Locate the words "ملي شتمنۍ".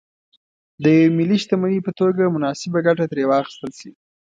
1.17-1.79